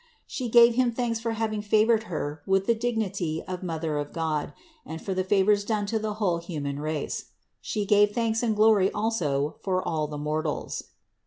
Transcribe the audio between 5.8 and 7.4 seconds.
to the whole human race.